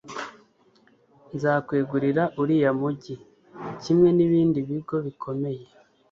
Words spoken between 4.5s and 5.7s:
bigo bikomeye